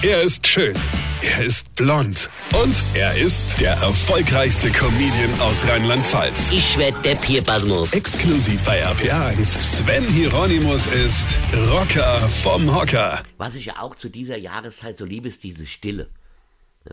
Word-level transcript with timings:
Er 0.00 0.22
ist 0.22 0.46
schön. 0.46 0.76
Er 1.22 1.44
ist 1.44 1.74
blond. 1.74 2.30
Und 2.54 2.84
er 2.94 3.18
ist 3.18 3.60
der 3.60 3.72
erfolgreichste 3.72 4.70
Comedian 4.70 5.40
aus 5.40 5.66
Rheinland-Pfalz. 5.66 6.50
Ich 6.52 6.78
werd 6.78 7.04
der 7.04 7.16
Pierpasmus. 7.16 7.92
Exklusiv 7.92 8.62
bei 8.62 8.86
RPA1. 8.86 9.60
Sven 9.60 10.04
Hieronymus 10.04 10.86
ist 10.86 11.40
Rocker 11.52 12.28
vom 12.28 12.72
Hocker. 12.72 13.24
Was 13.38 13.56
ich 13.56 13.66
ja 13.66 13.80
auch 13.80 13.96
zu 13.96 14.08
dieser 14.08 14.38
Jahreszeit 14.38 14.96
so 14.96 15.04
liebe, 15.04 15.26
ist 15.26 15.42
diese 15.42 15.66
Stille. 15.66 16.08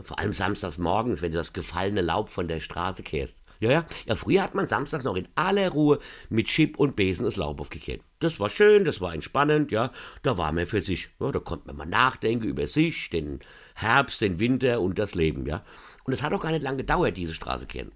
Vor 0.01 0.17
allem 0.17 0.33
samstags 0.33 0.79
morgens, 0.79 1.21
wenn 1.21 1.31
du 1.31 1.37
das 1.37 1.53
gefallene 1.53 2.01
Laub 2.01 2.29
von 2.29 2.47
der 2.47 2.59
Straße 2.59 3.03
kehrst. 3.03 3.37
Ja, 3.65 3.71
ja. 3.71 3.85
Ja, 4.05 4.15
früher 4.15 4.43
hat 4.43 4.53
man 4.53 4.67
samstags 4.67 5.03
noch 5.03 5.15
in 5.15 5.27
aller 5.33 5.69
Ruhe 5.69 5.97
mit 6.29 6.47
Chip 6.47 6.77
und 6.77 6.95
Besen 6.95 7.25
das 7.25 7.35
Laub 7.35 7.59
aufgekehrt. 7.59 8.01
Das 8.19 8.39
war 8.39 8.51
schön, 8.51 8.85
das 8.85 9.01
war 9.01 9.13
entspannend, 9.15 9.71
ja. 9.71 9.91
Da 10.21 10.37
war 10.37 10.51
man 10.51 10.67
für 10.67 10.81
sich. 10.81 11.09
Ja, 11.19 11.31
da 11.31 11.39
konnte 11.39 11.65
man 11.67 11.77
mal 11.77 11.85
nachdenken 11.87 12.45
über 12.45 12.67
sich, 12.67 13.09
den 13.09 13.39
Herbst, 13.73 14.21
den 14.21 14.39
Winter 14.39 14.81
und 14.81 14.99
das 14.99 15.15
Leben, 15.15 15.47
ja. 15.47 15.63
Und 16.03 16.13
es 16.13 16.21
hat 16.21 16.31
auch 16.31 16.41
gar 16.41 16.51
nicht 16.51 16.61
lange 16.61 16.77
gedauert, 16.77 17.17
diese 17.17 17.33
Straße 17.33 17.65
kehren. 17.65 17.91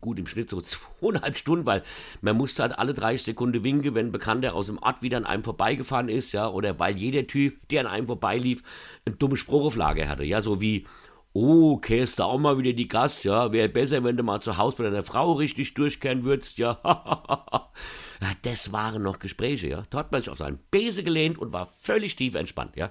Gut, 0.00 0.18
im 0.18 0.26
Schnitt 0.26 0.48
so 0.48 0.60
zweieinhalb 0.62 1.36
Stunden, 1.36 1.66
weil 1.66 1.82
man 2.22 2.36
musste 2.36 2.62
halt 2.62 2.78
alle 2.78 2.94
30 2.94 3.22
Sekunden 3.22 3.64
winken, 3.64 3.94
wenn 3.94 4.06
ein 4.06 4.12
Bekannter 4.12 4.54
aus 4.54 4.66
dem 4.66 4.78
Ort 4.78 5.02
wieder 5.02 5.18
an 5.18 5.26
einem 5.26 5.44
vorbeigefahren 5.44 6.08
ist, 6.08 6.32
ja, 6.32 6.48
oder 6.48 6.78
weil 6.78 6.96
jeder 6.96 7.26
Typ, 7.26 7.68
der 7.68 7.82
an 7.82 7.86
einem 7.86 8.06
vorbeilief, 8.06 8.62
einen 9.04 9.18
dummen 9.18 9.36
Spruch 9.36 9.66
auf 9.66 9.76
Lager 9.76 10.08
hatte, 10.08 10.24
ja, 10.24 10.40
so 10.40 10.62
wie, 10.62 10.86
oh, 11.36 11.76
kehrst 11.76 12.18
du 12.18 12.22
auch 12.24 12.38
mal 12.38 12.56
wieder 12.58 12.72
die 12.72 12.88
Gast, 12.88 13.24
ja, 13.24 13.52
wäre 13.52 13.68
besser, 13.68 14.02
wenn 14.02 14.16
du 14.16 14.22
mal 14.22 14.40
zu 14.40 14.56
Hause 14.56 14.78
bei 14.78 14.84
deiner 14.84 15.02
Frau 15.02 15.34
richtig 15.34 15.74
durchkehren 15.74 16.24
würdest, 16.24 16.56
ja, 16.56 16.80
ja, 18.20 18.30
das 18.42 18.72
waren 18.72 19.02
noch 19.02 19.18
Gespräche, 19.18 19.68
ja, 19.68 19.82
da 19.90 19.98
hat 19.98 20.12
man 20.12 20.22
sich 20.22 20.30
auf 20.30 20.38
seinen 20.38 20.58
Bese 20.70 21.04
gelehnt 21.04 21.36
und 21.36 21.52
war 21.52 21.72
völlig 21.80 22.16
tief 22.16 22.34
entspannt, 22.34 22.76
ja. 22.76 22.90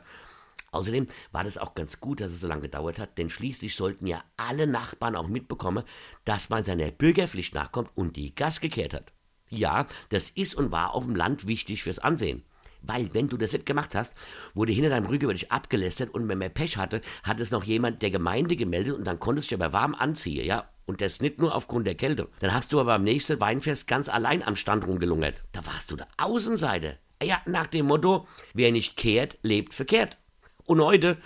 Außerdem 0.72 1.08
war 1.32 1.46
das 1.46 1.58
auch 1.58 1.74
ganz 1.74 2.02
gut, 2.02 2.20
dass 2.20 2.34
es 2.34 2.42
so 2.42 2.50
lange 2.50 2.64
gedauert 2.64 3.00
hat, 3.00 3.18
denn 3.18 3.30
schließlich 3.30 3.76
sollten 3.76 4.08
ja 4.08 4.22
alle 4.36 4.68
Nachbarn 4.68 5.16
auch 5.16 5.28
mitbekommen, 5.28 5.86
dass 6.26 6.50
man 6.50 6.66
seiner 6.66 6.92
Bürgerpflicht 6.92 7.56
nachkommt 7.56 7.90
und 7.96 8.18
die 8.18 8.36
Gas 8.36 8.60
gekehrt 8.60 8.94
hat. 8.94 9.14
Ja, 9.50 9.86
das 10.10 10.30
ist 10.30 10.54
und 10.54 10.74
war 10.74 10.94
auf 10.94 11.06
dem 11.06 11.16
Land 11.16 11.48
wichtig 11.48 11.84
fürs 11.84 12.00
Ansehen. 12.00 12.44
Weil, 12.88 13.14
wenn 13.14 13.28
du 13.28 13.38
das 13.38 13.54
nicht 13.54 13.66
gemacht 13.66 13.96
hast, 13.96 14.14
wurde 14.54 14.74
hinter 14.74 14.90
deinem 14.90 15.08
Rücken 15.08 15.26
über 15.26 15.34
dich 15.34 15.52
abgelästert 15.52 16.14
und 16.14 16.28
wenn 16.28 16.38
man 16.38 16.54
Pech 16.54 16.78
hatte, 16.78 17.02
hat 17.24 17.40
es 17.40 17.52
noch 17.52 17.64
jemand 17.64 18.02
der 18.02 18.12
Gemeinde 18.12 18.56
gemeldet 18.56 18.96
und 18.96 19.06
dann 19.06 19.20
konntest 19.20 19.50
du 19.50 19.56
dich 19.56 19.64
aber 19.64 19.74
warm 19.74 19.96
anziehen, 19.96 20.46
ja. 20.46 20.70
Und 20.86 21.02
das 21.02 21.20
nicht 21.20 21.42
nur 21.42 21.56
aufgrund 21.56 21.88
der 21.88 21.96
Kälte. 21.96 22.28
Dann 22.40 22.54
hast 22.54 22.72
du 22.72 22.80
aber 22.80 22.94
am 22.94 23.04
nächsten 23.04 23.42
Weinfest 23.42 23.88
ganz 23.88 24.08
allein 24.08 24.44
am 24.44 24.56
Stand 24.56 24.86
rumgelungert. 24.86 25.42
Da 25.52 25.66
warst 25.66 25.90
du 25.90 25.96
der 25.96 26.08
Außenseite. 26.18 27.00
Ja, 27.24 27.42
nach 27.46 27.68
dem 27.68 27.88
Motto, 27.88 28.28
wer 28.54 28.72
nicht 28.72 28.96
kehrt, 28.96 29.40
lebt 29.42 29.74
verkehrt. 29.74 30.18
Und 30.66 30.82
heute, 30.82 31.18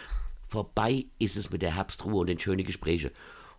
vorbei 0.47 1.07
ist 1.17 1.35
es 1.35 1.49
mit 1.49 1.61
der 1.61 1.75
Herbstruhe 1.75 2.21
und 2.21 2.27
den 2.27 2.39
schönen 2.39 2.65
Gesprächen. 2.65 3.11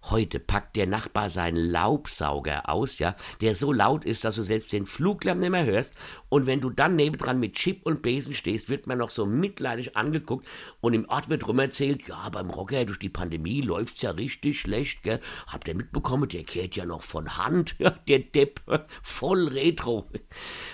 Heute 0.05 0.41
packt 0.41 0.77
der 0.77 0.87
Nachbar 0.87 1.29
seinen 1.29 1.71
Laubsauger 1.71 2.69
aus, 2.69 2.99
ja, 2.99 3.15
der 3.41 3.55
so 3.55 3.73
laut 3.73 4.05
ist, 4.05 4.25
dass 4.25 4.37
du 4.37 4.43
selbst 4.43 4.73
den 4.73 4.87
Fluglärm 4.87 5.39
nicht 5.39 5.51
mehr 5.51 5.67
hörst. 5.67 5.95
Und 6.29 6.47
wenn 6.47 6.61
du 6.61 6.71
dann 6.71 6.97
nebendran 6.97 7.39
mit 7.39 7.55
Chip 7.55 7.85
und 7.85 8.01
Besen 8.01 8.35
stehst, 8.35 8.71
wird 8.71 8.87
man 8.87 8.99
noch 8.99 9.11
so 9.11 9.27
mitleidig 9.27 9.97
angeguckt 9.97 10.49
und 10.81 10.95
im 10.95 11.09
Ort 11.09 11.29
wird 11.29 11.47
rum 11.47 11.59
erzählt, 11.59 12.09
ja, 12.09 12.29
beim 12.31 12.51
Rocker 12.51 12.85
durch 12.87 12.99
die 12.99 13.09
Pandemie 13.11 13.61
läuft's 13.61 14.03
ja 14.03 14.13
richtig 14.13 14.61
schlecht, 14.61 15.03
gell. 15.03 15.21
Habt 15.47 15.69
ihr 15.69 15.77
mitbekommen, 15.77 16.29
der 16.29 16.45
kehrt 16.45 16.77
ja 16.77 16.87
noch 16.87 17.03
von 17.03 17.37
Hand, 17.37 17.77
der 18.09 18.19
Depp, 18.21 18.61
voll 19.03 19.49
Retro. 19.49 20.09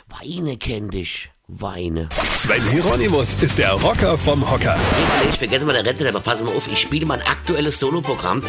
Weine 0.09 0.57
kenn 0.57 0.91
dich. 0.91 1.31
Weine. 1.49 2.09
Sven 2.33 2.61
Hieronymus 2.71 3.35
ist 3.35 3.59
der 3.59 3.71
Rocker 3.71 4.19
vom 4.19 4.51
Hocker. 4.51 4.77
Ich, 5.23 5.31
ich 5.31 5.37
vergesse 5.37 5.65
mal 5.65 5.75
der 5.75 5.87
Rente, 5.87 6.09
aber 6.09 6.19
pass 6.19 6.43
mal 6.43 6.53
auf, 6.53 6.67
ich 6.67 6.81
spiele 6.81 7.07
mein 7.07 7.23
aktuelles 7.23 7.79
Soloprogramm 7.79 8.43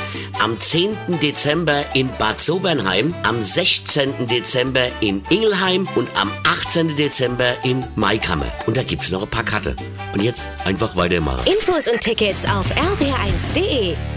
am 0.44 0.60
10. 0.60 0.98
Dezember 1.22 1.86
in 1.94 2.10
Bad 2.18 2.42
Sobernheim, 2.42 3.14
am 3.22 3.40
16. 3.40 4.26
Dezember 4.26 4.88
in 5.02 5.22
Ingelheim 5.30 5.88
und 5.94 6.10
am 6.20 6.32
18. 6.44 6.96
Dezember 6.96 7.64
in 7.64 7.86
Maikammer. 7.96 8.52
Und 8.66 8.76
da 8.76 8.82
gibt's 8.82 9.12
noch 9.12 9.22
ein 9.22 9.30
paar 9.30 9.46
Karte. 9.46 9.76
Und 10.16 10.24
jetzt 10.24 10.50
einfach 10.66 10.96
weitermachen. 10.96 11.46
Infos 11.46 11.88
und 11.88 12.02
Tickets 12.02 12.46
auf 12.46 12.66
rb1.de. 12.72 14.17